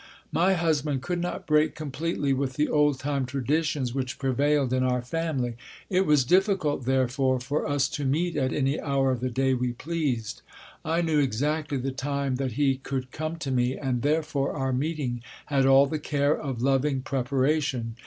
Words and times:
My 0.31 0.53
husband 0.55 1.03
could 1.03 1.19
not 1.21 1.45
break 1.45 1.75
completely 1.75 2.33
with 2.33 2.53
the 2.55 2.67
old 2.67 2.97
time 2.97 3.27
traditions 3.27 3.93
which 3.93 4.17
prevailed 4.17 4.73
in 4.73 4.81
our 4.81 5.03
family. 5.03 5.57
It 5.91 6.07
was 6.07 6.25
difficult, 6.25 6.85
therefore, 6.85 7.39
for 7.39 7.67
us 7.67 7.87
to 7.89 8.03
meet 8.03 8.35
at 8.35 8.51
any 8.51 8.79
hour 8.81 9.11
of 9.11 9.19
the 9.19 9.29
day 9.29 9.53
we 9.53 9.73
pleased. 9.73 10.41
I 10.83 11.03
knew 11.03 11.19
exactly 11.19 11.77
the 11.77 11.91
time 11.91 12.37
that 12.37 12.53
he 12.53 12.77
could 12.77 13.11
come 13.11 13.35
to 13.35 13.51
me, 13.51 13.77
and 13.77 14.01
therefore 14.01 14.53
our 14.53 14.73
meeting 14.73 15.21
had 15.45 15.67
all 15.67 15.85
the 15.85 15.99
care 15.99 16.35
of 16.35 16.63
loving 16.63 17.03
preparation. 17.03 17.95